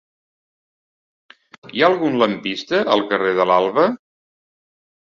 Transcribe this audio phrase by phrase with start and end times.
[1.75, 3.89] Hi ha algun lampista al carrer de l'Alba?